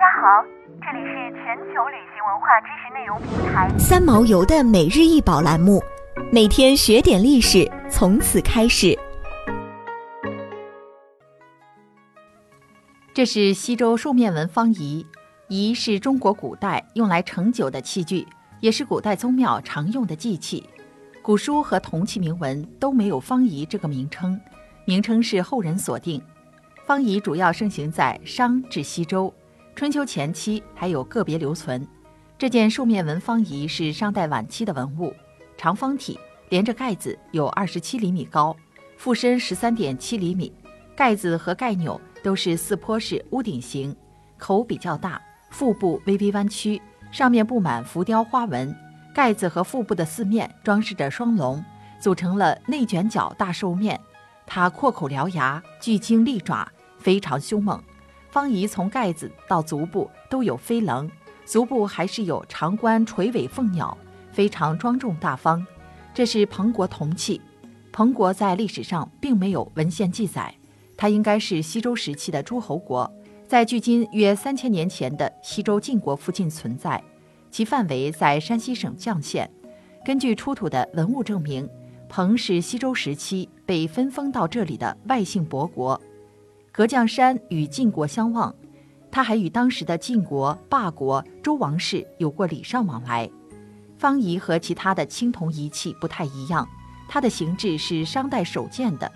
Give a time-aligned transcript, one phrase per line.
[0.00, 0.42] 家好，
[0.80, 5.78] 这里是全球旅行文化知识内容平台三毛游的每日一宝栏目，
[6.32, 8.98] 每天学点历史，从此开始。
[13.12, 15.06] 这是西周兽面纹方仪，
[15.48, 18.26] 仪是中国古代用来盛酒的器具，
[18.60, 20.66] 也是古代宗庙常用的祭器。
[21.20, 24.40] 古书和铜器铭文都没有方仪这个名称，
[24.86, 26.22] 名称是后人所定。
[26.86, 29.30] 方仪主要盛行在商至西周，
[29.74, 31.86] 春秋前期还有个别留存。
[32.36, 35.14] 这件兽面纹方仪是商代晚期的文物，
[35.56, 36.18] 长方体，
[36.48, 38.56] 连着盖子，有二十七厘米高，
[38.96, 40.52] 腹深十三点七厘米，
[40.96, 43.94] 盖子和盖钮都是四坡式屋顶形，
[44.38, 46.80] 口比较大，腹部微微弯曲，
[47.12, 48.74] 上面布满浮雕花纹。
[49.14, 51.62] 盖子和腹部的四面装饰着双龙，
[52.00, 54.00] 组成了内卷角大兽面。
[54.46, 57.82] 它阔口獠牙，巨鲸利爪，非常凶猛。
[58.30, 61.10] 方仪从盖子到足部都有飞棱，
[61.44, 63.96] 足部还是有长冠垂尾凤鸟，
[64.30, 65.64] 非常庄重大方。
[66.14, 67.40] 这是彭国铜器。
[67.92, 70.54] 彭国在历史上并没有文献记载，
[70.96, 73.12] 它应该是西周时期的诸侯国，
[73.48, 77.02] 在距今约三千年前的西周晋国附近存在。
[77.50, 79.50] 其范围在山西省绛县。
[80.04, 81.68] 根据出土的文物证明，
[82.08, 86.00] 彭是西周时期被分封到这里的外姓伯国。
[86.72, 88.54] 隔绛山与晋国相望，
[89.10, 93.28] 他还与当时的晋国、霸国、周王室有过礼尚往来。
[93.98, 96.66] 方仪和其他的青铜仪器不太一样，
[97.08, 99.10] 它的形制是商代首建的。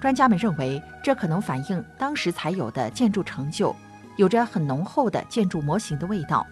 [0.00, 3.74] 专家们认为，这可能反映当时才有的建筑成就，
[4.16, 6.46] 有着很浓厚的建筑模型的味道。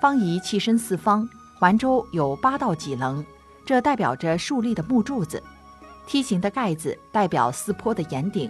[0.00, 3.24] 方仪器身四方，环周有八道脊棱，
[3.64, 5.42] 这代表着竖立的木柱子。
[6.06, 8.48] 梯形的盖子代表四坡的檐顶，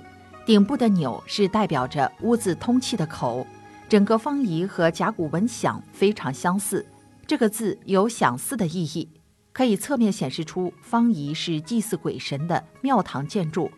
[0.48, 3.46] 顶部的钮是代表着屋子通气的口。
[3.86, 6.86] 整个方仪和甲骨文“享”非常相似，
[7.26, 9.06] 这个字有享祀的意义，
[9.52, 13.70] 可以侧面显示出方仪是祭祀鬼神的庙堂建筑。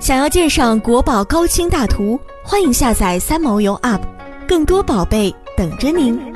[0.00, 4.02] 想要鉴赏国宝高清大图，欢迎下载三毛游 App。
[4.48, 6.29] 更多宝贝等着您。